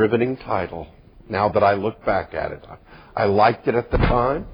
[0.00, 0.86] riveting title
[1.28, 2.64] now that I look back at it.
[3.14, 4.46] I liked it at the time.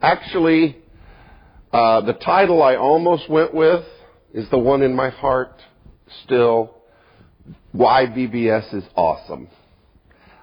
[0.00, 0.76] Actually,
[1.72, 3.84] uh, the title I almost went with
[4.32, 5.60] is the one in my heart
[6.22, 6.76] still.
[7.72, 9.48] Why VBS is awesome.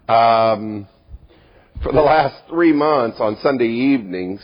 [0.09, 0.87] Um,
[1.81, 4.41] for the last three months on Sunday evenings,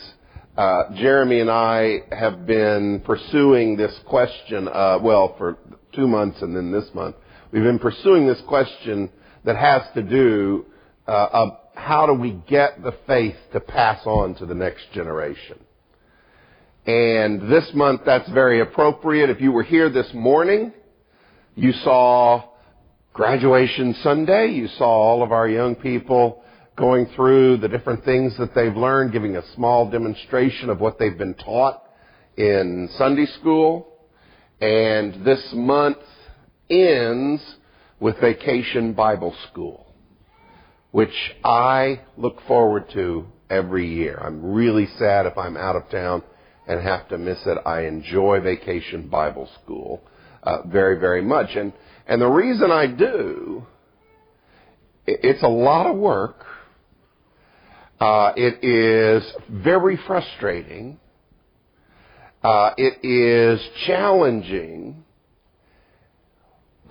[0.56, 5.58] uh, Jeremy and I have been pursuing this question, uh, well, for
[5.94, 7.18] two months and then this month.
[7.52, 9.12] We've been pursuing this question
[9.48, 10.66] that has to do
[11.08, 15.58] uh, how do we get the faith to pass on to the next generation.
[16.86, 19.30] And this month, that's very appropriate.
[19.30, 20.74] If you were here this morning,
[21.56, 22.50] you saw
[23.14, 24.50] graduation Sunday.
[24.50, 26.44] You saw all of our young people
[26.76, 31.18] going through the different things that they've learned, giving a small demonstration of what they've
[31.18, 31.84] been taught
[32.36, 33.94] in Sunday school.
[34.60, 36.00] And this month
[36.70, 37.42] ends
[38.00, 39.94] with Vacation Bible School,
[40.92, 44.20] which I look forward to every year.
[44.22, 46.24] I'm really sad if I'm out of town
[46.68, 47.58] and have to miss it.
[47.66, 50.02] I enjoy Vacation Bible School
[50.44, 51.56] uh, very, very much.
[51.56, 51.74] And,
[52.08, 53.66] and the reason I do,
[55.06, 56.46] it's a lot of work.
[58.00, 61.00] Uh, it is very frustrating.
[62.44, 65.04] Uh, it is challenging.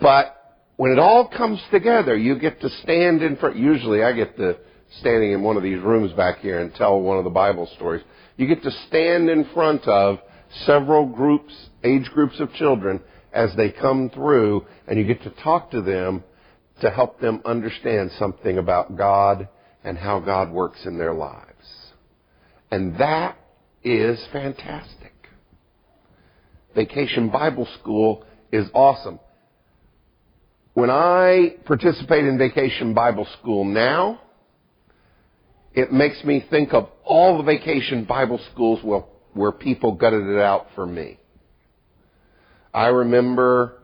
[0.01, 0.36] But
[0.77, 3.57] when it all comes together, you get to stand in front.
[3.57, 4.57] Usually, I get to
[4.99, 8.03] standing in one of these rooms back here and tell one of the Bible stories.
[8.37, 10.19] You get to stand in front of
[10.65, 11.53] several groups,
[11.83, 13.01] age groups of children
[13.33, 16.23] as they come through, and you get to talk to them
[16.81, 19.49] to help them understand something about God
[19.83, 21.45] and how God works in their lives.
[22.69, 23.37] And that
[23.83, 25.13] is fantastic.
[26.75, 29.19] Vacation Bible School is awesome.
[30.77, 34.21] When I participate in Vacation Bible School now,
[35.73, 39.03] it makes me think of all the vacation Bible schools where,
[39.33, 41.17] where people gutted it out for me.
[42.75, 43.79] I remember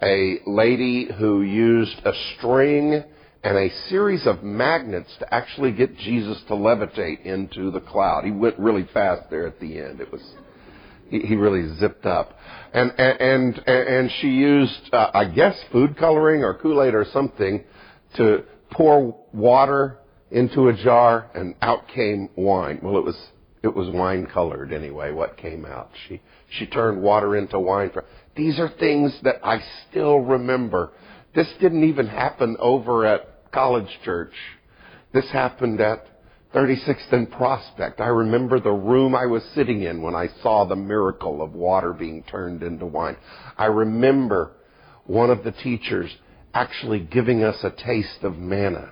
[0.00, 3.04] a lady who used a string
[3.44, 8.24] and a series of magnets to actually get Jesus to levitate into the cloud.
[8.24, 10.00] He went really fast there at the end.
[10.00, 10.22] It was
[11.10, 12.38] he, really zipped up.
[12.72, 17.64] And and and, she used, uh, I guess, food coloring or Kool Aid or something
[18.16, 19.98] to pour water
[20.30, 22.80] into a jar, and out came wine.
[22.82, 23.16] Well, it was
[23.62, 25.10] it was wine colored anyway.
[25.10, 25.90] What came out?
[26.08, 27.90] She she turned water into wine.
[27.90, 28.04] For,
[28.36, 30.92] these are things that I still remember.
[31.34, 34.32] This didn't even happen over at College Church.
[35.12, 36.06] This happened at
[36.54, 38.00] 36th and Prospect.
[38.00, 41.92] I remember the room I was sitting in when I saw the miracle of water
[41.92, 43.16] being turned into wine.
[43.56, 44.52] I remember
[45.06, 46.10] one of the teachers
[46.52, 48.90] actually giving us a taste of manna.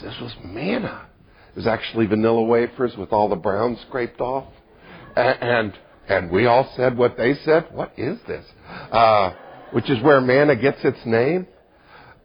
[0.00, 1.06] Said, this was manna.
[1.50, 4.50] It was actually vanilla wafers with all the brown scraped off.
[5.14, 5.74] And,
[6.08, 7.68] and we all said what they said.
[7.72, 8.44] What is this?
[8.90, 9.32] Uh,
[9.72, 11.46] which is where manna gets its name.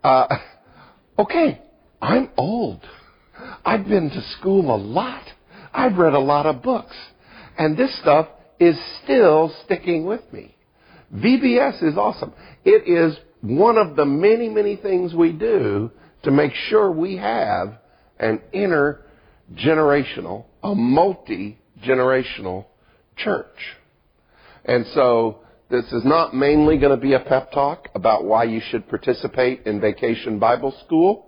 [0.01, 0.27] Uh,
[1.19, 1.61] okay,
[2.01, 2.81] I'm old.
[3.65, 5.23] I've been to school a lot.
[5.73, 6.95] I've read a lot of books.
[7.57, 8.27] And this stuff
[8.59, 10.55] is still sticking with me.
[11.13, 12.33] VBS is awesome.
[12.63, 15.91] It is one of the many, many things we do
[16.23, 17.79] to make sure we have
[18.19, 22.65] an intergenerational, a multi-generational
[23.17, 23.77] church.
[24.63, 28.61] And so this is not mainly going to be a pep talk about why you
[28.69, 31.27] should participate in Vacation Bible School.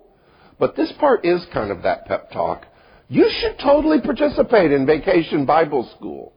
[0.60, 2.66] But this part is kind of that pep talk.
[3.10, 6.34] You should totally participate in Vacation Bible School.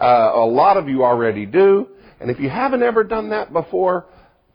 [0.00, 1.88] Uh, a lot of you already do.
[2.20, 4.06] And if you haven't ever done that before,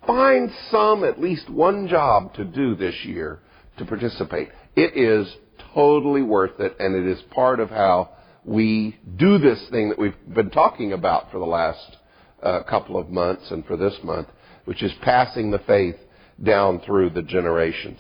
[0.06, 3.40] find some, at least one job to do this year
[3.78, 4.50] to participate.
[4.76, 5.34] It is
[5.74, 8.10] totally worth it, and it is part of how
[8.44, 11.98] we do this thing that we've been talking about for the last
[12.44, 14.28] uh, couple of months and for this month,
[14.66, 15.96] which is passing the faith
[16.44, 18.00] down through the generations.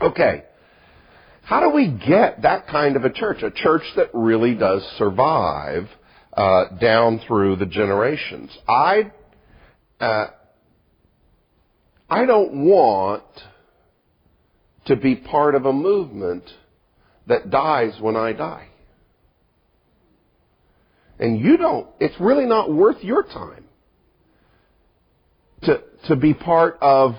[0.00, 0.44] Okay.
[1.42, 3.42] How do we get that kind of a church?
[3.42, 5.88] A church that really does survive
[6.34, 8.56] uh, down through the generations.
[8.68, 9.12] I
[9.98, 10.26] uh,
[12.10, 13.24] I don't want
[14.86, 16.44] to be part of a movement
[17.26, 18.68] that dies when I die.
[21.18, 23.64] And you don't, it's really not worth your time
[25.62, 27.16] to, to be part of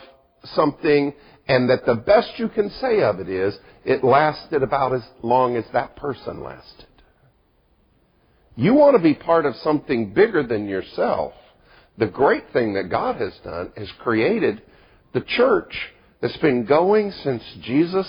[0.56, 1.14] something
[1.50, 5.58] and that the best you can say of it is it lasted about as long
[5.58, 6.86] as that person lasted.
[8.56, 11.34] You want to be part of something bigger than yourself.
[11.98, 14.62] The great thing that God has done is created
[15.14, 15.74] the church
[16.22, 18.08] that's been going since Jesus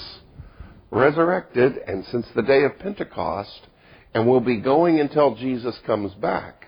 [0.91, 3.69] resurrected and since the day of Pentecost
[4.13, 6.67] and will be going until Jesus comes back.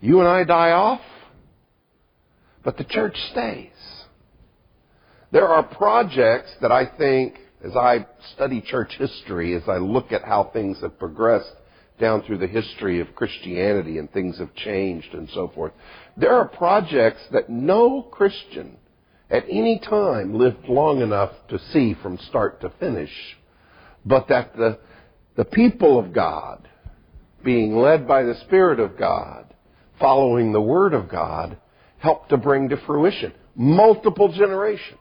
[0.00, 1.00] You and I die off,
[2.62, 3.70] but the church stays.
[5.32, 10.24] There are projects that I think, as I study church history, as I look at
[10.24, 11.54] how things have progressed
[11.98, 15.72] down through the history of Christianity and things have changed and so forth,
[16.18, 18.76] there are projects that no Christian
[19.30, 23.12] at any time lived long enough to see from start to finish,
[24.04, 24.78] but that the,
[25.36, 26.68] the people of God,
[27.42, 29.46] being led by the Spirit of God,
[29.98, 31.56] following the Word of God,
[31.96, 34.98] helped to bring to fruition multiple generations.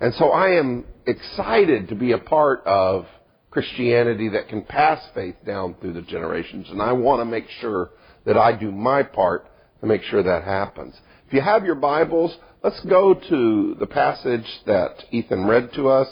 [0.00, 3.06] And so I am excited to be a part of
[3.50, 7.90] Christianity that can pass faith down through the generations, and I want to make sure
[8.26, 9.46] that I do my part
[9.80, 10.94] to make sure that happens.
[11.26, 16.08] If you have your Bibles, let's go to the passage that Ethan read to us.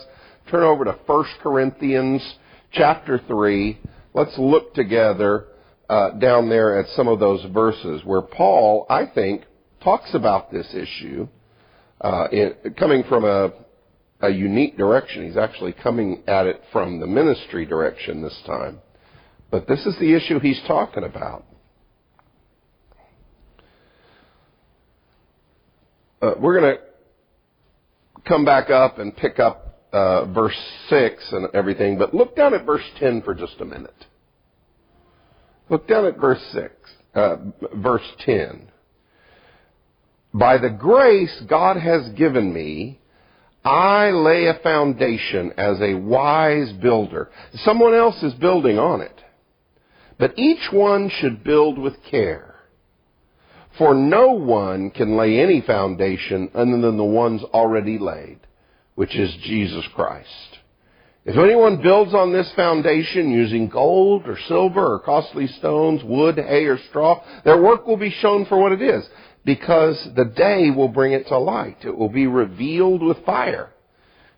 [0.50, 2.36] Turn over to 1 Corinthians
[2.72, 3.78] chapter 3.
[4.14, 5.46] Let's look together
[5.90, 9.42] uh, down there at some of those verses where Paul, I think,
[9.82, 11.28] talks about this issue
[12.00, 13.52] uh, in, coming from a,
[14.24, 15.26] a unique direction.
[15.26, 18.80] He's actually coming at it from the ministry direction this time.
[19.50, 21.44] But this is the issue he's talking about.
[26.22, 26.82] Uh, we're going to
[28.26, 32.64] come back up and pick up uh, verse 6 and everything, but look down at
[32.64, 34.06] verse 10 for just a minute.
[35.68, 36.72] Look down at verse 6,
[37.14, 37.36] uh,
[37.76, 38.70] verse 10.
[40.32, 43.00] By the grace God has given me,
[43.64, 47.30] I lay a foundation as a wise builder.
[47.64, 49.20] Someone else is building on it.
[50.18, 52.54] But each one should build with care.
[53.78, 58.38] For no one can lay any foundation other than the ones already laid,
[58.94, 60.58] which is Jesus Christ.
[61.24, 66.66] If anyone builds on this foundation using gold or silver or costly stones, wood, hay,
[66.66, 69.08] or straw, their work will be shown for what it is,
[69.44, 71.78] because the day will bring it to light.
[71.84, 73.70] It will be revealed with fire,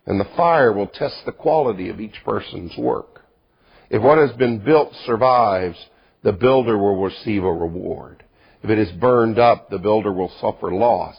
[0.05, 3.23] and the fire will test the quality of each person's work.
[3.89, 5.79] If what has been built survives,
[6.23, 8.25] the builder will receive a reward.
[8.63, 11.17] If it is burned up, the builder will suffer loss,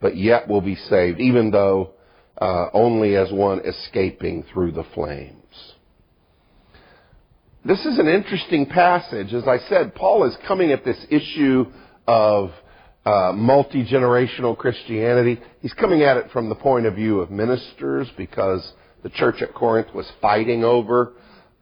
[0.00, 1.90] but yet will be saved, even though
[2.40, 5.36] uh, only as one escaping through the flames.
[7.64, 9.34] This is an interesting passage.
[9.34, 11.66] As I said, Paul is coming at this issue
[12.06, 12.52] of
[13.04, 15.40] uh, multi generational Christianity.
[15.60, 19.54] He's coming at it from the point of view of ministers because the church at
[19.54, 21.12] Corinth was fighting over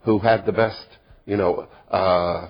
[0.05, 0.87] who had the best,
[1.27, 2.49] you know, uh,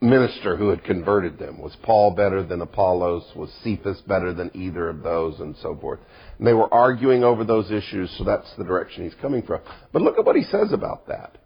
[0.00, 1.60] minister who had converted them.
[1.60, 3.24] Was Paul better than Apollos?
[3.36, 5.38] Was Cephas better than either of those?
[5.40, 6.00] And so forth.
[6.38, 9.60] And they were arguing over those issues, so that's the direction he's coming from.
[9.92, 11.36] But look at what he says about that.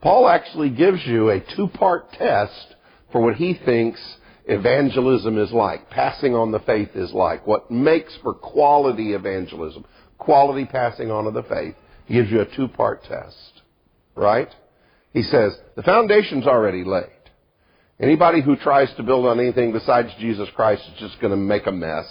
[0.00, 2.74] Paul actually gives you a two-part test
[3.10, 4.00] for what he thinks
[4.46, 9.84] evangelism is like, passing on the faith is like, what makes for quality evangelism,
[10.18, 11.74] quality passing on of the faith.
[12.08, 13.62] Gives you a two-part test.
[14.14, 14.48] Right?
[15.12, 17.10] He says, the foundation's already laid.
[17.98, 21.66] Anybody who tries to build on anything besides Jesus Christ is just going to make
[21.66, 22.06] a mess.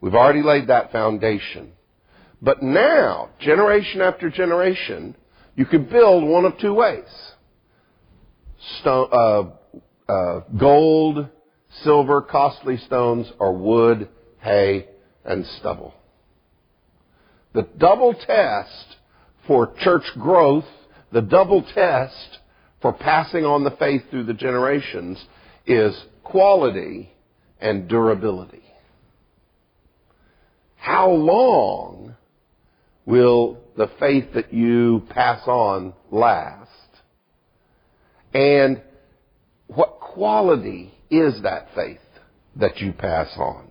[0.00, 1.72] We've already laid that foundation.
[2.42, 5.16] But now, generation after generation,
[5.56, 7.04] you can build one of two ways.
[8.80, 11.28] Stone, uh, uh, gold,
[11.82, 14.08] silver, costly stones, or wood,
[14.40, 14.86] hay,
[15.24, 15.94] and stubble.
[17.52, 18.96] The double test
[19.46, 20.64] for church growth,
[21.12, 22.38] the double test
[22.82, 25.24] for passing on the faith through the generations
[25.66, 27.10] is quality
[27.60, 28.62] and durability.
[30.76, 32.14] How long
[33.06, 36.70] will the faith that you pass on last?
[38.34, 38.82] And
[39.68, 41.98] what quality is that faith
[42.56, 43.68] that you pass on?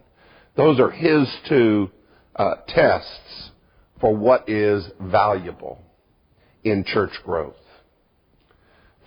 [0.55, 1.89] Those are his two
[2.35, 3.51] uh, tests
[3.99, 5.79] for what is valuable
[6.63, 7.55] in church growth.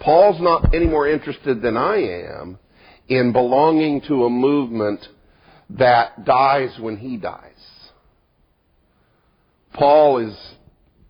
[0.00, 2.58] Paul's not any more interested than I am
[3.08, 5.06] in belonging to a movement
[5.70, 7.52] that dies when he dies.
[9.72, 10.36] Paul is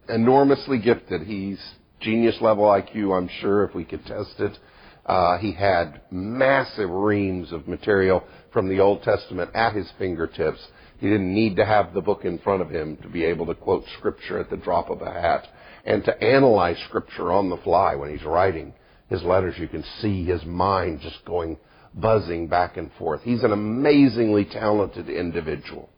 [0.09, 1.23] enormously gifted.
[1.23, 1.61] He's
[2.01, 4.59] genius level IQ, I'm sure, if we could test it.
[5.07, 10.59] Uh, he had massive reams of material from the Old Testament at his fingertips.
[10.99, 13.55] He didn't need to have the book in front of him to be able to
[13.55, 15.47] quote scripture at the drop of a hat
[15.85, 18.75] and to analyze scripture on the fly when he's writing
[19.09, 19.55] his letters.
[19.59, 21.57] You can see his mind just going
[21.95, 23.23] buzzing back and forth.
[23.23, 25.89] He's an amazingly talented individual.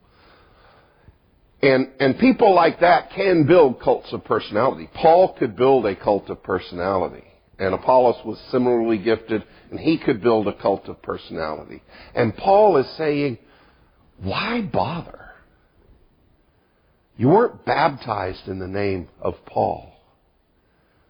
[1.63, 4.89] And, and people like that can build cults of personality.
[4.95, 7.25] Paul could build a cult of personality.
[7.59, 11.83] And Apollos was similarly gifted, and he could build a cult of personality.
[12.15, 13.39] And Paul is saying,
[14.19, 15.31] why bother?
[17.17, 19.93] You weren't baptized in the name of Paul.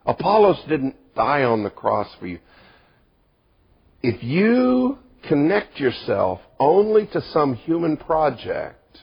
[0.07, 2.38] Apollos didn't die on the cross for you.
[4.02, 9.00] If you connect yourself only to some human project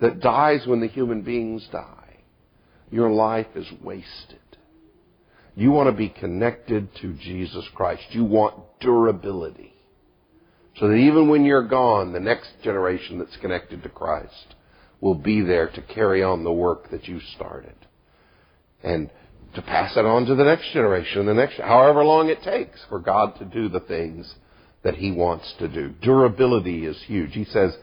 [0.00, 2.16] that dies when the human beings die,
[2.90, 4.38] your life is wasted.
[5.56, 8.02] You want to be connected to Jesus Christ.
[8.10, 9.74] You want durability.
[10.78, 14.54] So that even when you're gone, the next generation that's connected to Christ
[15.00, 17.76] will be there to carry on the work that you started.
[18.82, 19.10] And
[19.54, 22.98] to pass it on to the next generation, the next, however long it takes for
[22.98, 24.34] God to do the things
[24.82, 25.90] that He wants to do.
[26.02, 27.32] Durability is huge.
[27.32, 27.76] He says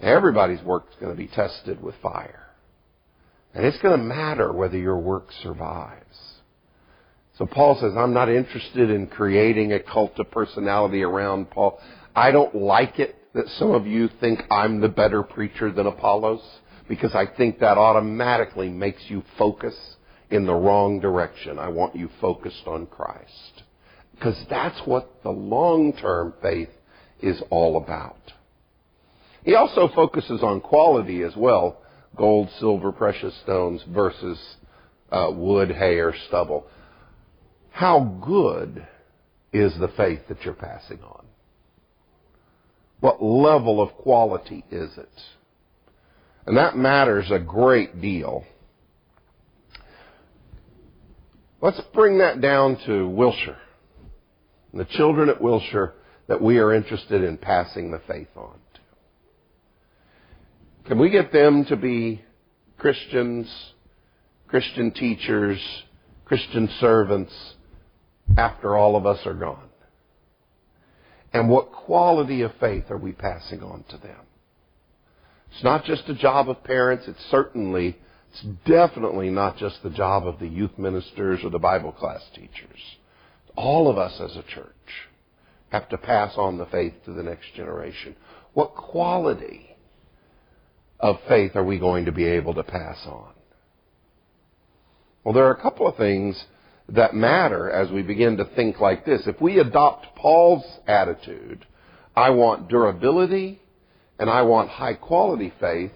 [0.00, 2.46] everybody's work is going to be tested with fire.
[3.52, 6.29] And it's going to matter whether your work survives.
[7.40, 11.80] So Paul says, I'm not interested in creating a cult of personality around Paul.
[12.14, 16.42] I don't like it that some of you think I'm the better preacher than Apollos
[16.86, 19.74] because I think that automatically makes you focus
[20.28, 21.58] in the wrong direction.
[21.58, 23.62] I want you focused on Christ.
[24.16, 26.68] Because that's what the long-term faith
[27.22, 28.20] is all about.
[29.46, 31.78] He also focuses on quality as well.
[32.16, 34.38] Gold, silver, precious stones versus
[35.10, 36.66] uh, wood, hay, or stubble.
[37.70, 38.86] How good
[39.52, 41.24] is the faith that you're passing on?
[43.00, 45.08] What level of quality is it?
[46.46, 48.44] And that matters a great deal.
[51.62, 53.58] Let's bring that down to Wilshire.
[54.72, 55.94] The children at Wilshire
[56.28, 58.80] that we are interested in passing the faith on to.
[60.88, 62.22] Can we get them to be
[62.78, 63.52] Christians,
[64.48, 65.60] Christian teachers,
[66.24, 67.32] Christian servants
[68.36, 69.68] after all of us are gone?
[71.32, 74.18] And what quality of faith are we passing on to them?
[75.52, 77.06] It's not just the job of parents.
[77.08, 77.96] It's certainly,
[78.30, 82.80] it's definitely not just the job of the youth ministers or the Bible class teachers.
[83.56, 84.70] All of us as a church
[85.70, 88.16] have to pass on the faith to the next generation.
[88.54, 89.76] What quality
[90.98, 93.32] of faith are we going to be able to pass on?
[95.22, 96.42] Well, there are a couple of things
[96.90, 99.22] that matter as we begin to think like this.
[99.26, 101.64] If we adopt Paul's attitude,
[102.16, 103.60] I want durability
[104.18, 105.92] and I want high quality faith,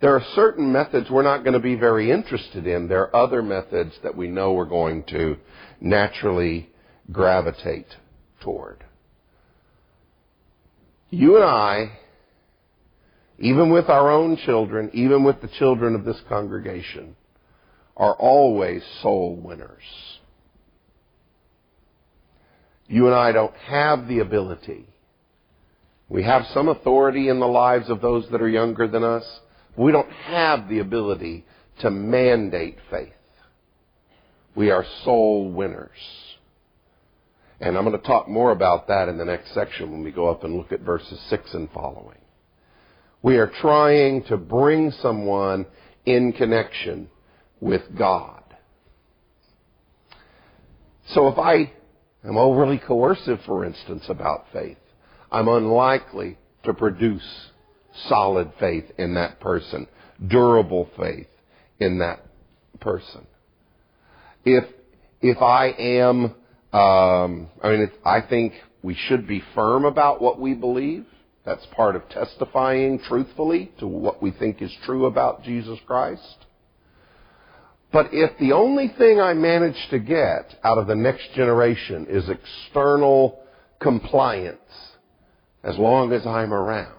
[0.00, 2.88] there are certain methods we're not going to be very interested in.
[2.88, 5.36] There are other methods that we know we're going to
[5.80, 6.70] naturally
[7.12, 7.86] gravitate
[8.40, 8.82] toward.
[11.10, 11.98] You and I,
[13.38, 17.16] even with our own children, even with the children of this congregation,
[17.96, 19.82] are always soul winners.
[22.90, 24.84] You and I don't have the ability.
[26.08, 29.24] We have some authority in the lives of those that are younger than us.
[29.76, 31.46] We don't have the ability
[31.82, 33.12] to mandate faith.
[34.56, 35.90] We are soul winners.
[37.60, 40.28] And I'm going to talk more about that in the next section when we go
[40.28, 42.18] up and look at verses 6 and following.
[43.22, 45.66] We are trying to bring someone
[46.04, 47.08] in connection
[47.60, 48.42] with God.
[51.10, 51.70] So if I
[52.24, 54.78] am overly coercive, for instance, about faith,
[55.30, 57.50] I'm unlikely to produce
[58.08, 59.86] solid faith in that person,
[60.26, 61.28] durable faith
[61.78, 62.24] in that
[62.80, 63.26] person.
[64.44, 64.64] If,
[65.20, 66.34] if I am
[66.72, 71.04] um, I mean, I think we should be firm about what we believe.
[71.44, 76.46] That's part of testifying truthfully to what we think is true about Jesus Christ.
[77.92, 82.28] But if the only thing I manage to get out of the next generation is
[82.28, 83.40] external
[83.80, 84.58] compliance,
[85.64, 86.94] as long as I'm around,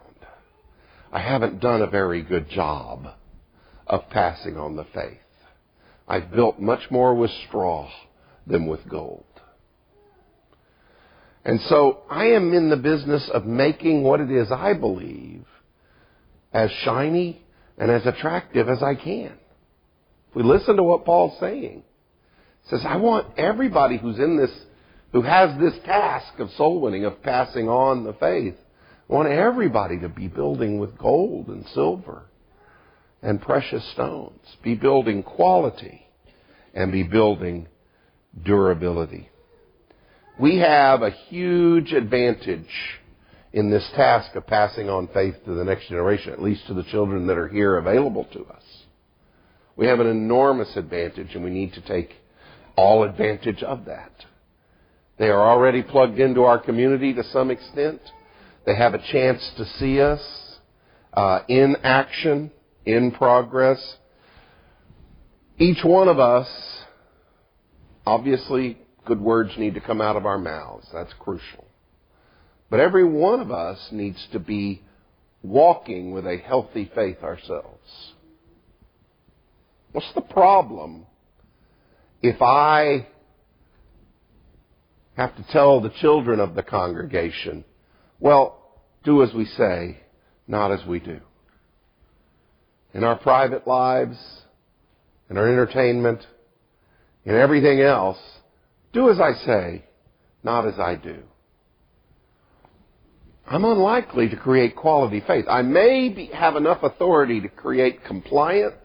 [1.12, 3.08] I haven't done a very good job
[3.88, 5.18] of passing on the faith.
[6.08, 7.90] I've built much more with straw
[8.46, 9.26] than with gold.
[11.44, 15.46] And so I am in the business of making what it is I believe
[16.54, 17.42] as shiny
[17.78, 19.38] and as attractive as I can.
[20.32, 21.84] If we listen to what Paul's saying,
[22.64, 24.52] he says, I want everybody who's in this,
[25.12, 28.56] who has this task of soul winning, of passing on the faith,
[29.10, 32.24] I want everybody to be building with gold and silver
[33.22, 36.06] and precious stones, be building quality
[36.74, 37.68] and be building
[38.44, 39.30] durability
[40.42, 42.66] we have a huge advantage
[43.54, 46.84] in this task of passing on faith to the next generation, at least to the
[46.86, 48.64] children that are here available to us.
[49.76, 52.14] We have an enormous advantage and we need to take
[52.76, 54.12] all advantage of that.
[55.18, 58.02] They are already plugged into our community to some extent.
[58.66, 60.22] They have a chance to see us
[61.14, 62.52] uh, in action,
[62.86, 63.98] in progress.
[65.58, 66.48] Each one of us,
[68.06, 70.88] obviously, good words need to come out of our mouths.
[70.92, 71.66] That's crucial.
[72.70, 74.82] But every one of us needs to be
[75.44, 78.14] walking with a healthy faith ourselves.
[79.92, 81.06] What's the problem
[82.22, 83.08] if I
[85.16, 87.66] have to tell the children of the congregation,
[88.20, 88.58] well,
[89.04, 90.00] do as we say,
[90.48, 91.20] not as we do?
[92.94, 94.18] In our private lives,
[95.30, 96.26] in our entertainment,
[97.26, 98.20] in everything else,
[98.94, 99.86] do as I say,
[100.44, 101.20] not as I do.
[103.48, 105.46] I'm unlikely to create quality faith.
[105.50, 108.76] I may be, have enough authority to create compliance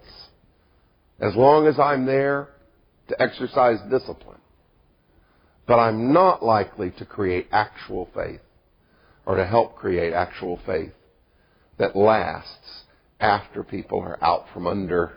[1.21, 2.49] as long as I'm there
[3.09, 4.41] to exercise discipline.
[5.67, 8.41] But I'm not likely to create actual faith
[9.25, 10.93] or to help create actual faith
[11.79, 12.85] that lasts
[13.19, 15.13] after people are out from under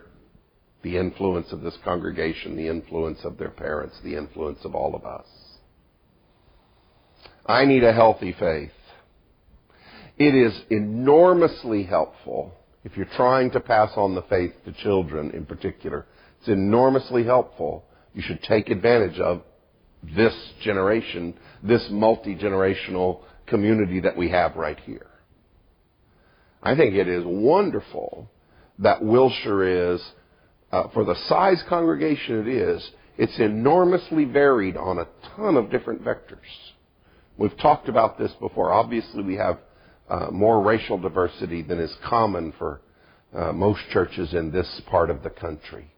[0.81, 5.05] the influence of this congregation, the influence of their parents, the influence of all of
[5.05, 5.27] us.
[7.45, 8.71] I need a healthy faith.
[10.17, 12.53] It is enormously helpful
[12.89, 16.05] if you're trying to pass on the faith to children in particular.
[16.39, 17.85] It's enormously helpful.
[18.13, 19.41] You should take advantage of
[20.15, 25.07] this generation, this multi-generational community that we have right here.
[26.63, 28.29] I think it is wonderful
[28.79, 30.01] that Wilshire is
[30.71, 36.03] uh, for the size congregation it is, it's enormously varied on a ton of different
[36.03, 36.37] vectors.
[37.37, 38.71] We've talked about this before.
[38.71, 39.59] Obviously, we have
[40.09, 42.81] uh, more racial diversity than is common for
[43.35, 45.91] uh, most churches in this part of the country.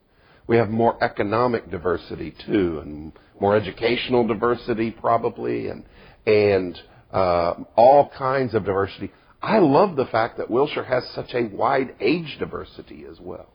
[0.48, 5.86] We have more economic diversity too, and more educational diversity probably, and
[6.26, 6.78] and
[7.12, 9.12] uh, all kinds of diversity.
[9.42, 13.48] I love the fact that Wilshire has such a wide age diversity as well.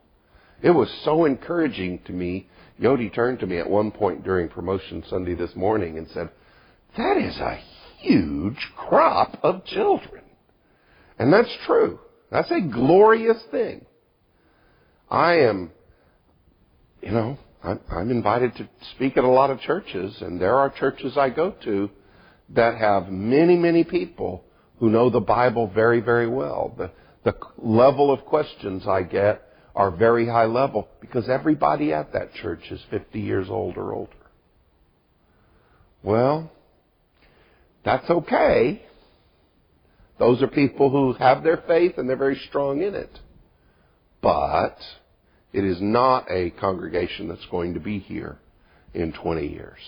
[0.62, 2.48] It was so encouraging to me.
[2.80, 6.30] Yodi turned to me at one point during promotion Sunday this morning and said,
[6.96, 7.60] That is a
[7.98, 10.22] huge crop of children.
[11.18, 11.98] And that's true.
[12.30, 13.86] That's a glorious thing.
[15.08, 15.70] I am,
[17.00, 20.70] you know, I'm, I'm invited to speak at a lot of churches, and there are
[20.70, 21.90] churches I go to
[22.50, 24.44] that have many, many people
[24.78, 26.74] who know the Bible very, very well.
[26.76, 26.90] The,
[27.24, 29.42] the level of questions I get
[29.74, 34.12] are very high level because everybody at that church is 50 years old or older.
[36.02, 36.50] Well,
[37.84, 38.82] that's okay.
[40.18, 43.18] Those are people who have their faith and they're very strong in it.
[44.22, 44.78] But
[45.52, 48.38] it is not a congregation that's going to be here
[48.94, 49.78] in 20 years.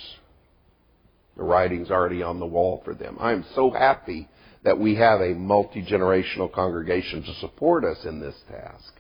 [1.37, 3.17] The writing's already on the wall for them.
[3.21, 4.29] I am so happy
[4.65, 8.93] that we have a multi-generational congregation to support us in this task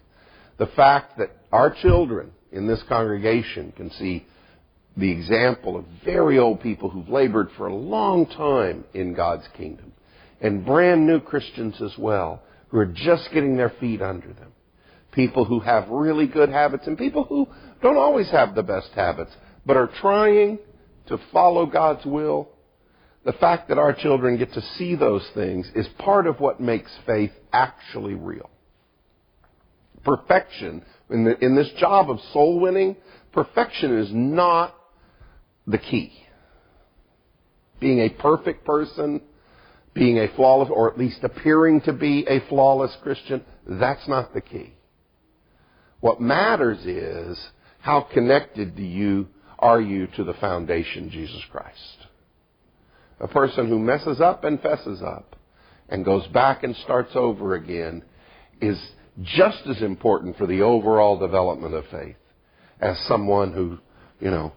[0.59, 4.27] the fact that our children in this congregation can see
[4.97, 9.93] the example of very old people who've labored for a long time in God's kingdom
[10.41, 14.53] and brand new Christians as well who are just getting their feet under them.
[15.13, 17.47] People who have really good habits and people who
[17.83, 19.33] don't always have the best habits
[19.65, 20.59] but are trying
[21.07, 22.49] to follow God's will.
[23.25, 26.91] The fact that our children get to see those things is part of what makes
[27.07, 28.51] faith actually real
[30.05, 30.83] perfection.
[31.11, 32.97] In, the, in this job of soul winning,
[33.33, 34.75] perfection is not
[35.67, 36.13] the key.
[37.81, 39.21] Being a perfect person,
[39.99, 44.41] being a flawless, or at least appearing to be a flawless Christian, that's not the
[44.41, 44.75] key.
[46.01, 47.39] What matters is
[47.81, 52.07] how connected do you, are you to the foundation, Jesus Christ?
[53.21, 55.35] A person who messes up and fesses up
[55.89, 58.05] and goes back and starts over again
[58.61, 58.79] is
[59.23, 62.17] just as important for the overall development of faith
[62.81, 63.79] as someone who,
[64.21, 64.53] you know,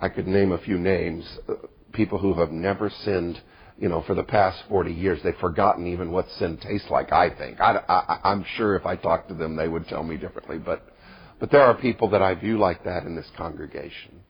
[0.00, 1.54] I could name a few names, uh,
[1.92, 3.40] people who have never sinned,
[3.78, 5.20] you know, for the past 40 years.
[5.22, 7.60] They've forgotten even what sin tastes like, I think.
[7.60, 10.58] I, I'm sure if I talked to them, they would tell me differently.
[10.58, 10.86] But,
[11.40, 14.20] but there are people that I view like that in this congregation.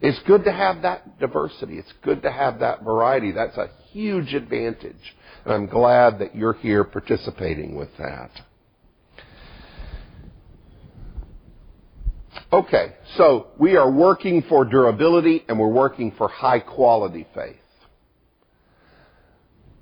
[0.00, 1.78] It's good to have that diversity.
[1.78, 3.32] It's good to have that variety.
[3.32, 5.14] That's a huge advantage.
[5.44, 8.30] And I'm glad that you're here participating with that.
[12.52, 17.56] Okay, so we are working for durability and we're working for high quality faith.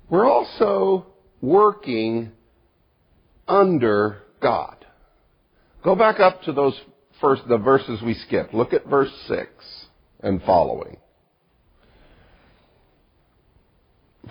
[0.09, 1.07] We're also
[1.41, 2.31] working
[3.47, 4.85] under God.
[5.83, 6.79] Go back up to those
[7.21, 8.53] first, the verses we skipped.
[8.53, 9.47] Look at verse 6
[10.21, 10.97] and following.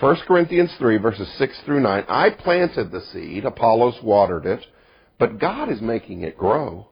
[0.01, 2.05] 1 Corinthians 3 verses 6 through 9.
[2.09, 4.67] I planted the seed, Apollos watered it,
[5.19, 6.89] but God is making it grow.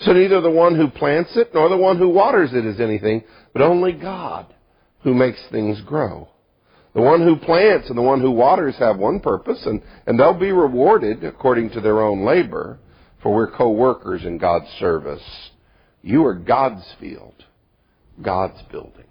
[0.00, 3.22] So neither the one who plants it nor the one who waters it is anything,
[3.52, 4.52] but only God
[5.04, 6.28] who makes things grow.
[6.94, 10.38] The one who plants and the one who waters have one purpose, and, and they'll
[10.38, 12.78] be rewarded according to their own labor,
[13.22, 15.22] for we're co-workers in God's service.
[16.02, 17.44] You are God's field,
[18.20, 19.06] God's building.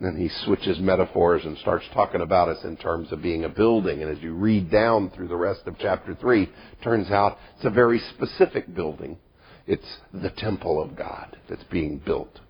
[0.00, 4.02] Then he switches metaphors and starts talking about us in terms of being a building.
[4.02, 6.50] And as you read down through the rest of chapter 3,
[6.82, 9.18] turns out it's a very specific building.
[9.66, 12.40] It's the temple of God that's being built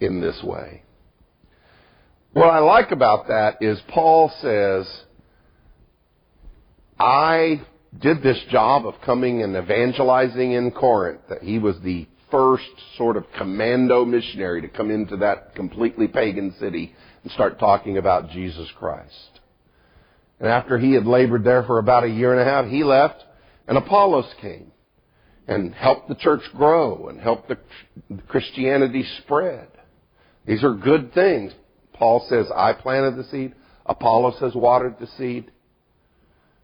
[0.00, 0.82] in this way.
[2.36, 4.86] What I like about that is Paul says,
[7.00, 7.62] I
[7.98, 12.68] did this job of coming and evangelizing in Corinth, that he was the first
[12.98, 18.28] sort of commando missionary to come into that completely pagan city and start talking about
[18.28, 19.40] Jesus Christ.
[20.38, 23.24] And after he had labored there for about a year and a half, he left
[23.66, 24.72] and Apollos came
[25.48, 27.56] and helped the church grow and helped the
[28.28, 29.68] Christianity spread.
[30.44, 31.54] These are good things.
[31.98, 33.54] Paul says, I planted the seed.
[33.84, 35.50] Apollos has watered the seed.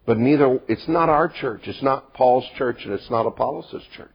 [0.05, 1.62] But neither, it's not our church.
[1.64, 4.11] It's not Paul's church and it's not Apollos' church.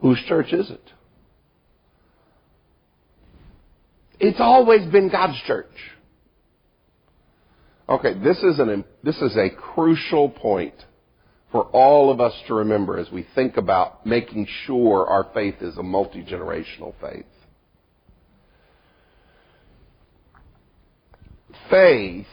[0.00, 0.92] Whose church is it?
[4.20, 5.66] It's always been God's church.
[7.88, 10.74] Okay, this is an this is a crucial point
[11.50, 15.78] for all of us to remember as we think about making sure our faith is
[15.78, 17.24] a multi-generational faith.
[21.70, 22.26] Faith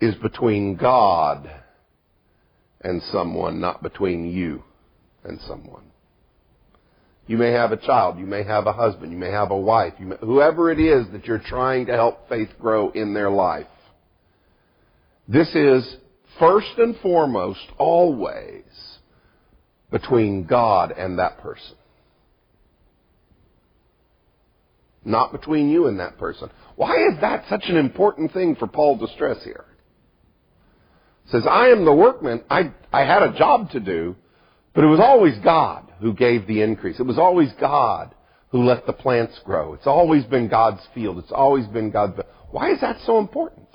[0.00, 1.48] is between God
[2.80, 4.62] and someone, not between you
[5.24, 5.84] and someone.
[7.26, 9.94] You may have a child, you may have a husband, you may have a wife,
[10.00, 13.66] may, whoever it is that you're trying to help faith grow in their life.
[15.28, 15.96] This is
[16.40, 18.64] first and foremost always
[19.92, 21.76] between God and that person.
[25.04, 26.50] Not between you and that person.
[26.76, 29.64] Why is that such an important thing for Paul to stress here?
[31.32, 32.42] says, I am the workman.
[32.50, 34.16] I, I had a job to do,
[34.74, 37.00] but it was always God who gave the increase.
[37.00, 38.14] It was always God
[38.50, 39.74] who let the plants grow.
[39.74, 41.18] It's always been God's field.
[41.18, 42.20] It's always been God's.
[42.50, 43.68] Why is that so important?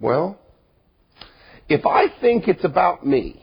[0.00, 0.38] Well,
[1.68, 3.42] if I think it's about me,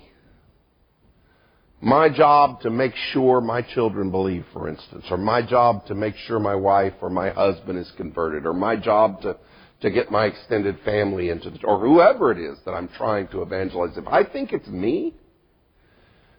[1.86, 6.16] my job to make sure my children believe, for instance, or my job to make
[6.16, 9.38] sure my wife or my husband is converted, or my job to
[9.82, 13.44] to get my extended family into the, or whoever it is that I'm trying to
[13.44, 13.96] evangelize.
[13.98, 15.14] If I think it's me,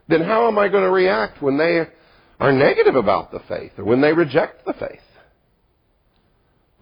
[0.09, 1.83] then how am I going to react when they
[2.41, 4.99] are negative about the faith or when they reject the faith?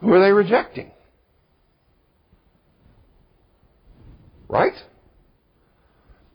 [0.00, 0.90] Who are they rejecting?
[4.48, 4.72] Right?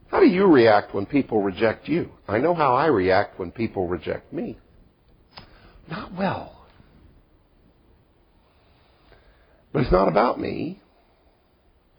[0.10, 2.10] How do you react when people reject you?
[2.28, 4.58] I know how I react when people reject me.
[5.90, 6.66] Not well.
[9.72, 10.82] But it's not about me.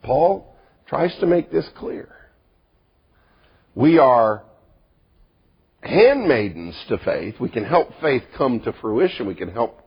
[0.03, 2.09] Paul tries to make this clear.
[3.75, 4.43] We are
[5.83, 7.37] handmaidens to faith.
[7.39, 9.27] We can help faith come to fruition.
[9.27, 9.81] We can help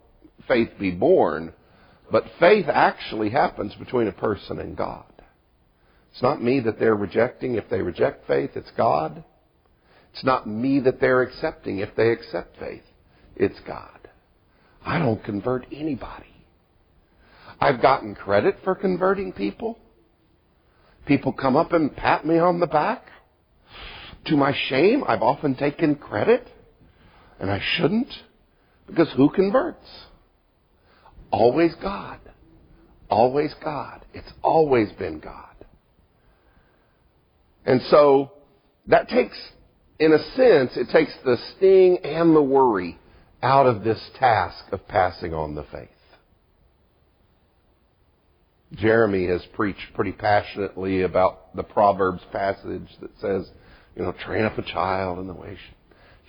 [0.48, 1.54] faith be born.
[2.10, 5.06] But faith actually happens between a person and God.
[6.14, 7.56] It's not me that they're rejecting.
[7.56, 9.24] If they reject faith, it's God.
[10.14, 11.80] It's not me that they're accepting.
[11.80, 12.84] If they accept faith,
[13.36, 14.00] it's God.
[14.86, 16.28] I don't convert anybody.
[17.60, 19.80] I've gotten credit for converting people.
[21.08, 23.06] People come up and pat me on the back.
[24.26, 26.48] To my shame, I've often taken credit,
[27.40, 28.14] and I shouldn't,
[28.86, 29.88] because who converts?
[31.32, 32.20] Always God.
[33.10, 34.06] Always God.
[34.14, 35.53] It's always been God.
[37.66, 38.32] And so,
[38.88, 39.38] that takes,
[40.00, 43.00] in a sense, it takes the sting and the worry
[43.42, 45.90] out of this task of passing on the faith.
[48.76, 53.48] Jeremy has preached pretty passionately about the Proverbs passage that says,
[53.96, 55.58] you know, train up a child in the way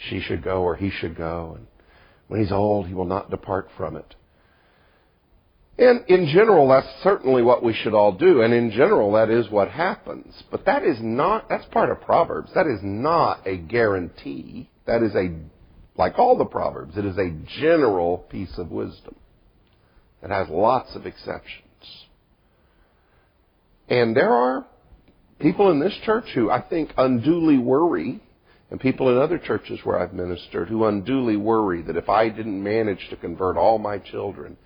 [0.08, 1.54] she should go or he should go.
[1.56, 1.66] And
[2.28, 4.14] when he's old, he will not depart from it.
[5.76, 8.42] And in general, that's certainly what we should all do.
[8.42, 10.42] And in general, that is what happens.
[10.50, 12.50] But that is not, that's part of Proverbs.
[12.54, 14.70] That is not a guarantee.
[14.86, 15.34] That is a,
[15.96, 19.16] like all the Proverbs, it is a general piece of wisdom.
[20.22, 21.60] It has lots of exceptions.
[23.88, 24.64] And there are
[25.38, 28.22] people in this church who I think unduly worry,
[28.70, 32.62] and people in other churches where I've ministered who unduly worry that if I didn't
[32.62, 34.56] manage to convert all my children,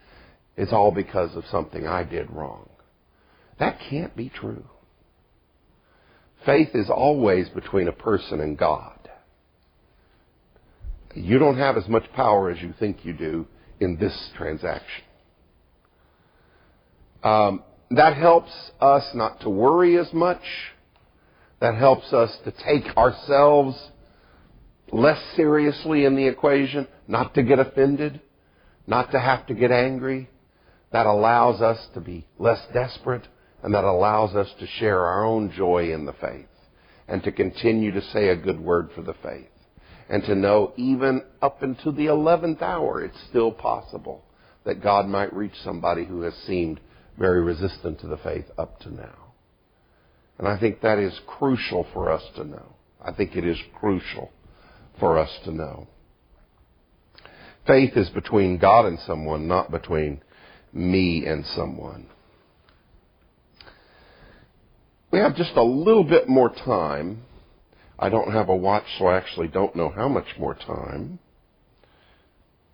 [0.59, 2.69] it's all because of something I did wrong.
[3.61, 4.65] That can't be true.
[6.45, 9.09] Faith is always between a person and God.
[11.15, 13.47] You don't have as much power as you think you do
[13.79, 15.05] in this transaction.
[17.23, 20.43] Um, that helps us not to worry as much.
[21.61, 23.77] That helps us to take ourselves
[24.91, 28.21] less seriously in the equation, not to get offended,
[28.89, 30.29] not to have to get angry.
[30.93, 33.27] That allows us to be less desperate,
[33.63, 36.47] and that allows us to share our own joy in the faith
[37.09, 39.49] and to continue to say a good word for the faith
[40.09, 44.25] and to know even up into the 11th hour it's still possible
[44.65, 46.81] that God might reach somebody who has seemed
[47.19, 49.33] very resistant to the faith up to now.
[50.39, 52.75] And I think that is crucial for us to know.
[53.05, 54.31] I think it is crucial
[55.01, 55.89] for us to know.
[57.67, 60.23] Faith is between God and someone, not between
[60.73, 62.07] me and someone.
[65.11, 67.23] We have just a little bit more time.
[67.99, 71.19] I don't have a watch, so I actually don't know how much more time.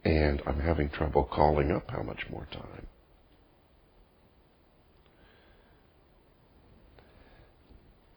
[0.04, 2.86] And I'm having trouble calling up how much more time.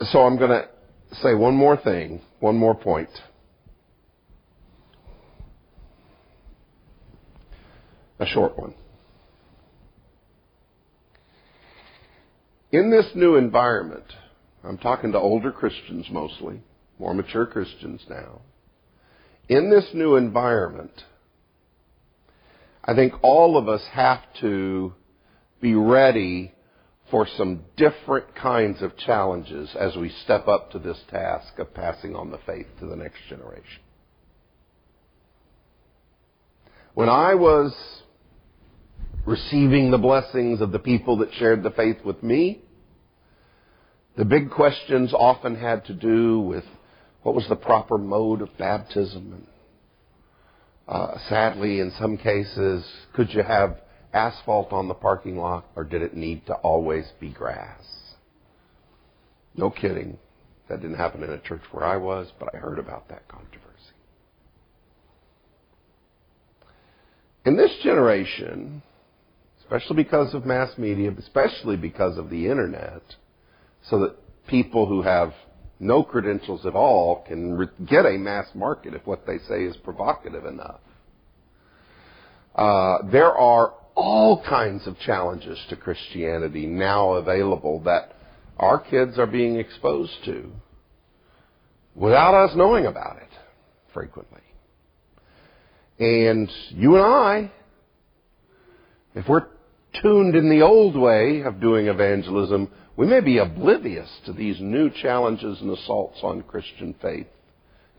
[0.01, 0.67] So I'm going to
[1.21, 3.09] say one more thing, one more point.
[8.19, 8.73] A short one.
[12.71, 14.03] In this new environment,
[14.63, 16.61] I'm talking to older Christians mostly,
[16.99, 18.41] more mature Christians now.
[19.47, 20.91] In this new environment,
[22.83, 24.93] I think all of us have to
[25.61, 26.51] be ready
[27.09, 32.17] for some different kinds of challenges as we step up to this task of passing
[32.17, 33.81] on the faith to the next generation.
[36.93, 37.73] When I was
[39.27, 42.61] receiving the blessings of the people that shared the faith with me.
[44.15, 46.63] The big questions often had to do with
[47.23, 49.45] what was the proper mode of baptism.
[50.87, 53.81] Uh, sadly, in some cases, could you have
[54.13, 57.83] asphalt on the parking lot or did it need to always be grass?
[59.57, 60.17] No kidding.
[60.69, 63.67] That didn't happen in a church where I was, but I heard about that controversy.
[67.45, 68.81] In this generation,
[69.69, 73.01] especially because of mass media, especially because of the internet,
[73.89, 74.15] so that
[74.47, 75.33] people who have
[75.79, 79.75] no credentials at all can re- get a mass market if what they say is
[79.77, 80.79] provocative enough.
[82.55, 88.15] Uh, there are all kinds of challenges to Christianity now available that
[88.57, 90.49] our kids are being exposed to
[91.93, 93.29] without us knowing about it
[93.93, 94.41] frequently.
[95.99, 97.51] And you and I,
[99.13, 99.47] if we're
[100.01, 104.89] tuned in the old way of doing evangelism, we may be oblivious to these new
[104.89, 107.27] challenges and assaults on Christian faith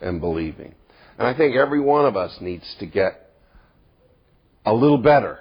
[0.00, 0.74] and believing.
[1.18, 3.30] And I think every one of us needs to get
[4.64, 5.38] a little better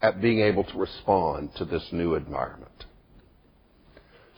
[0.00, 2.84] at being able to respond to this new environment.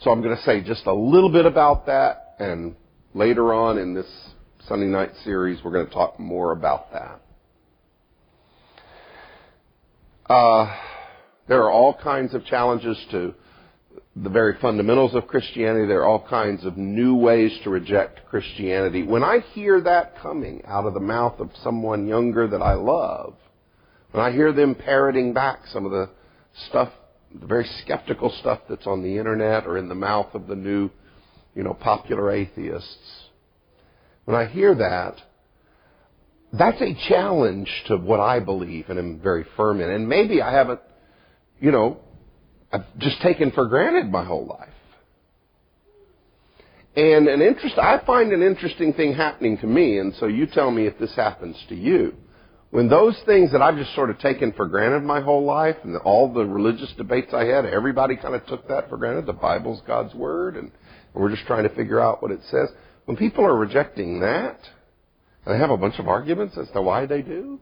[0.03, 2.75] So I'm going to say just a little bit about that, and
[3.13, 4.07] later on in this
[4.67, 7.21] Sunday night series, we're going to talk more about that.
[10.33, 10.75] Uh,
[11.51, 13.35] there are all kinds of challenges to
[14.15, 15.85] the very fundamentals of Christianity.
[15.85, 19.03] There are all kinds of new ways to reject Christianity.
[19.03, 23.35] When I hear that coming out of the mouth of someone younger that I love,
[24.13, 26.11] when I hear them parroting back some of the
[26.69, 26.93] stuff,
[27.35, 30.89] the very skeptical stuff that's on the internet or in the mouth of the new,
[31.57, 33.25] you know, popular atheists,
[34.25, 35.17] when I hear that,
[36.53, 39.91] that's a challenge to what I believe and am very firm in.
[39.91, 40.81] And maybe I haven't
[41.61, 41.99] you know,
[42.73, 44.68] I've just taken for granted my whole life.
[46.96, 50.70] And an interest, I find an interesting thing happening to me, and so you tell
[50.70, 52.14] me if this happens to you.
[52.70, 55.96] When those things that I've just sort of taken for granted my whole life, and
[55.99, 59.27] all the religious debates I had, everybody kind of took that for granted.
[59.27, 60.70] The Bible's God's Word, and
[61.14, 62.68] we're just trying to figure out what it says.
[63.05, 64.59] When people are rejecting that,
[65.44, 67.61] and they have a bunch of arguments as to why they do,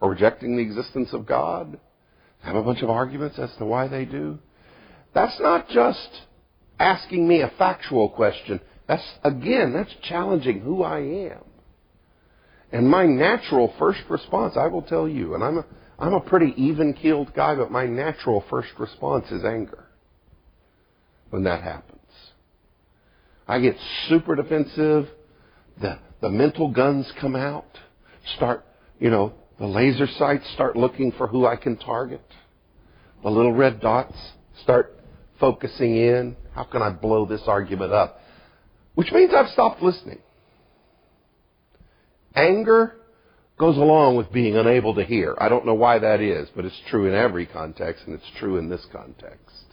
[0.00, 1.78] or rejecting the existence of God,
[2.44, 4.38] have a bunch of arguments as to why they do.
[5.14, 6.08] That's not just
[6.78, 8.60] asking me a factual question.
[8.86, 11.44] That's, again, that's challenging who I am.
[12.70, 15.64] And my natural first response, I will tell you, and I'm a,
[15.98, 19.86] I'm a pretty even keeled guy, but my natural first response is anger
[21.30, 22.00] when that happens.
[23.46, 23.76] I get
[24.08, 25.08] super defensive.
[25.80, 27.66] The, the mental guns come out.
[28.36, 28.64] Start,
[28.98, 32.24] you know, the laser sights start looking for who I can target.
[33.22, 34.16] The little red dots
[34.62, 34.98] start
[35.38, 36.36] focusing in.
[36.54, 38.20] How can I blow this argument up?
[38.94, 40.20] Which means I've stopped listening.
[42.34, 42.96] Anger
[43.58, 45.36] goes along with being unable to hear.
[45.38, 48.58] I don't know why that is, but it's true in every context, and it's true
[48.58, 49.64] in this context.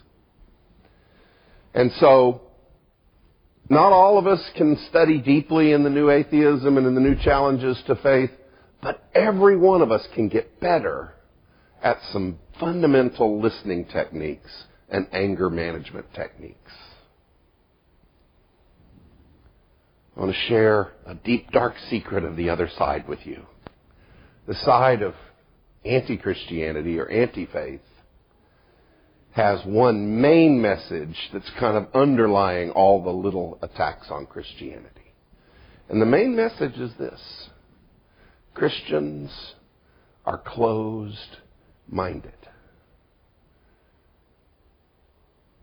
[1.74, 2.42] And so,
[3.70, 7.16] not all of us can study deeply in the new atheism and in the new
[7.24, 8.32] challenges to faith,
[8.82, 11.14] but every one of us can get better
[11.84, 16.72] at some fundamental listening techniques and anger management techniques.
[20.16, 23.46] I want to share a deep, dark secret of the other side with you.
[24.48, 25.14] The side of
[25.86, 27.82] anti Christianity or anti faith
[29.32, 35.14] has one main message that's kind of underlying all the little attacks on Christianity.
[35.88, 37.50] And the main message is this
[38.54, 39.32] Christians
[40.26, 41.38] are closed
[41.88, 42.34] minded.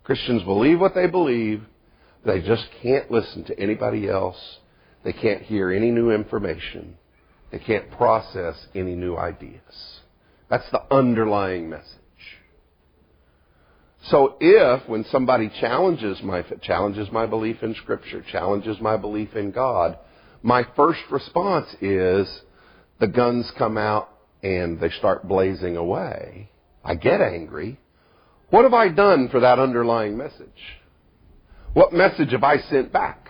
[0.04, 1.62] Christians believe what they believe.
[2.24, 4.58] They just can't listen to anybody else.
[5.04, 6.96] They can't hear any new information.
[7.52, 10.00] They can't process any new ideas.
[10.50, 11.84] That's the underlying message.
[14.04, 19.50] So if, when somebody challenges my, challenges my belief in Scripture, challenges my belief in
[19.50, 19.98] God,
[20.42, 22.42] my first response is
[23.00, 24.10] the guns come out
[24.42, 26.50] and they start blazing away.
[26.84, 27.78] I get angry.
[28.50, 30.48] What have I done for that underlying message?
[31.74, 33.28] What message have I sent back?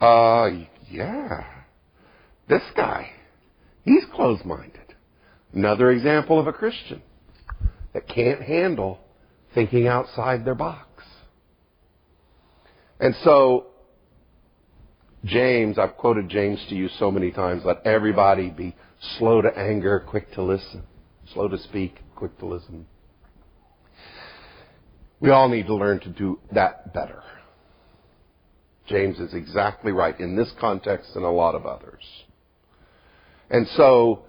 [0.00, 0.50] Uh,
[0.90, 1.44] yeah.
[2.48, 3.10] This guy,
[3.82, 4.94] he's closed minded.
[5.52, 7.02] Another example of a Christian
[7.92, 9.00] that can't handle
[9.54, 10.88] thinking outside their box.
[12.98, 13.66] And so,
[15.24, 18.74] James, I've quoted James to you so many times let everybody be
[19.18, 20.82] slow to anger, quick to listen,
[21.32, 22.86] slow to speak, quick to listen.
[25.20, 27.22] We all need to learn to do that better.
[28.88, 32.02] James is exactly right in this context and a lot of others.
[33.48, 34.24] And so,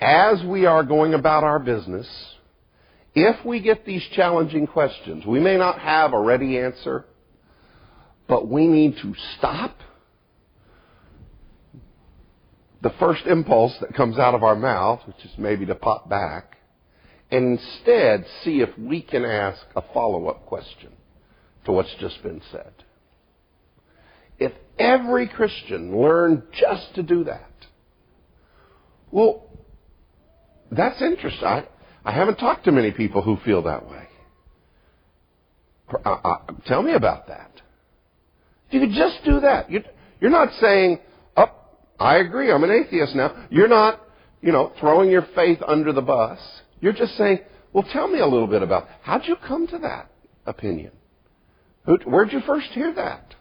[0.00, 2.06] as we are going about our business,
[3.16, 7.04] if we get these challenging questions, we may not have a ready answer,
[8.28, 9.76] but we need to stop.
[12.82, 16.56] The first impulse that comes out of our mouth, which is maybe to pop back,
[17.30, 20.90] and instead see if we can ask a follow up question
[21.64, 22.72] to what's just been said.
[24.38, 27.50] If every Christian learned just to do that,
[29.10, 29.46] well,
[30.72, 31.44] that's interesting.
[31.44, 31.66] I,
[32.04, 34.08] I haven't talked to many people who feel that way.
[36.04, 37.50] Uh, uh, tell me about that.
[38.68, 39.82] If you could just do that, you're,
[40.20, 41.09] you're not saying, "Oh,
[42.00, 42.50] I agree.
[42.50, 44.00] I'm an atheist now." You're not,
[44.40, 46.40] you know, throwing your faith under the bus.
[46.80, 47.40] You're just saying,
[47.72, 50.10] "Well, tell me a little bit about how'd you come to that
[50.46, 50.92] opinion?
[51.84, 53.34] Where'd you first hear that?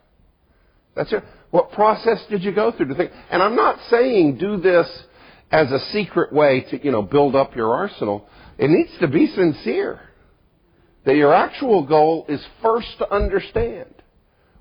[0.96, 1.24] That's it.
[1.52, 5.06] What process did you go through to think?" And I'm not saying do this
[5.52, 8.28] as a secret way to, you know, build up your arsenal.
[8.58, 10.02] It needs to be sincere.
[11.06, 13.96] That your actual goal is first to understand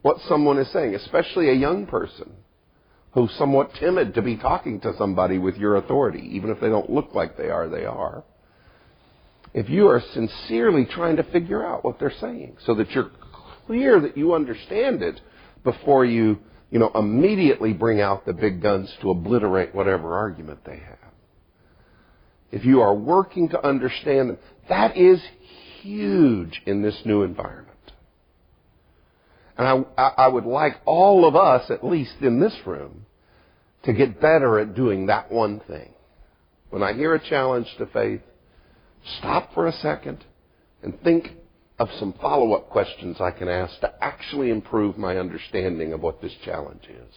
[0.02, 2.32] what someone is saying, especially a young person
[3.12, 6.90] who's somewhat timid to be talking to somebody with your authority, even if they don't
[6.90, 8.24] look like they are, they are.
[9.54, 13.10] If you are sincerely trying to figure out what they're saying so that you're
[13.66, 15.20] clear that you understand it
[15.64, 16.38] before you,
[16.70, 20.98] you know, immediately bring out the big guns to obliterate whatever argument they have
[22.50, 25.20] if you are working to understand them, that is
[25.82, 27.67] huge in this new environment.
[29.58, 33.06] And I, I would like all of us, at least in this room,
[33.82, 35.92] to get better at doing that one thing.
[36.70, 38.20] When I hear a challenge to faith,
[39.18, 40.24] stop for a second
[40.82, 41.32] and think
[41.78, 46.20] of some follow up questions I can ask to actually improve my understanding of what
[46.22, 47.14] this challenge is.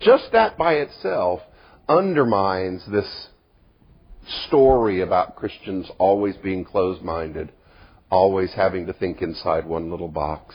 [0.00, 1.40] Just that by itself
[1.88, 3.28] undermines this
[4.46, 7.52] story about Christians always being closed minded,
[8.10, 10.54] always having to think inside one little box,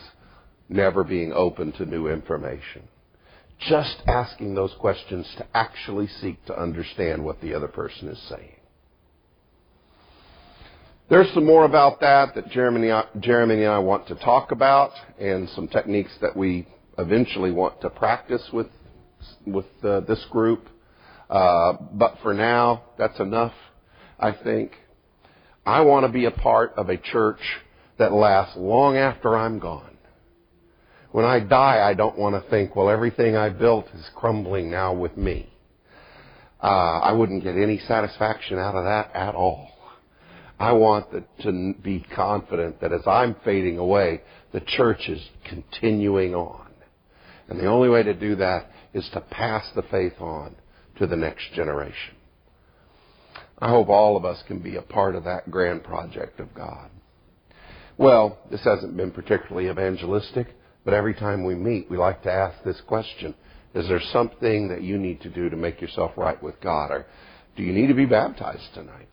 [0.70, 2.88] never being open to new information.
[3.68, 8.56] Just asking those questions to actually seek to understand what the other person is saying.
[11.10, 15.50] There's some more about that that Jeremy, Jeremy and I want to talk about, and
[15.50, 16.68] some techniques that we
[17.00, 18.68] eventually want to practice with
[19.46, 20.68] with uh, this group.
[21.30, 23.54] Uh, but for now, that's enough.
[24.20, 24.72] I think.
[25.66, 27.40] I want to be a part of a church
[27.98, 29.89] that lasts long after I'm gone.
[31.12, 34.94] When I die, I don't want to think, well, everything I built is crumbling now
[34.94, 35.52] with me.
[36.62, 39.70] Uh, I wouldn't get any satisfaction out of that at all.
[40.60, 46.36] I want the, to be confident that as I'm fading away, the church is continuing
[46.36, 46.68] on.
[47.48, 50.56] And the only way to do that is to pass the faith on
[50.98, 52.16] to the next generation.
[53.58, 56.90] I hope all of us can be a part of that grand project of God.
[57.98, 60.48] Well, this hasn't been particularly evangelistic,
[60.86, 63.36] but every time we meet, we like to ask this question.
[63.76, 66.92] Is there something that you need to do to make yourself right with God?
[66.92, 67.06] Or
[67.56, 69.10] do you need to be baptized tonight?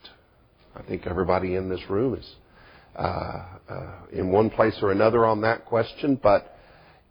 [0.75, 2.35] I think everybody in this room is
[2.95, 6.57] uh, uh, in one place or another on that question, but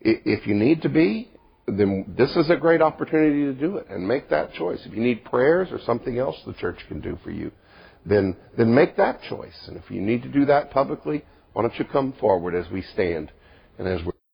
[0.01, 1.31] if you need to be,
[1.67, 4.81] then this is a great opportunity to do it and make that choice.
[4.85, 7.51] If you need prayers or something else the church can do for you,
[8.05, 9.57] then, then make that choice.
[9.67, 12.83] And if you need to do that publicly, why don't you come forward as we
[12.83, 13.33] stand
[13.79, 14.13] and as we